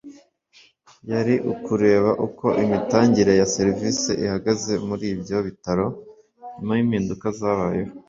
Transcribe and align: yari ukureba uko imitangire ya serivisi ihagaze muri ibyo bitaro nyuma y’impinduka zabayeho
yari 1.11 1.35
ukureba 1.53 2.11
uko 2.27 2.45
imitangire 2.63 3.33
ya 3.39 3.47
serivisi 3.55 4.11
ihagaze 4.25 4.73
muri 4.87 5.05
ibyo 5.15 5.37
bitaro 5.47 5.85
nyuma 6.57 6.73
y’impinduka 6.77 7.25
zabayeho 7.39 7.93